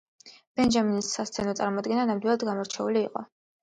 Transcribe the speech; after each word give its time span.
ბენჯამინის 0.59 1.11
სასცენო 1.19 1.55
წარმოდგენა 1.61 2.09
ნამდვილად 2.11 2.51
გამორჩეული 2.53 3.09
იყო. 3.09 3.29